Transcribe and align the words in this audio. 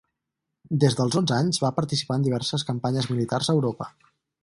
Des 0.83 0.95
dels 1.01 1.17
onze 1.21 1.35
anys 1.37 1.61
va 1.65 1.71
participar 1.81 2.19
en 2.19 2.27
diverses 2.31 2.67
campanyes 2.73 3.15
militars 3.15 3.53
a 3.55 3.61
Europa. 3.61 3.93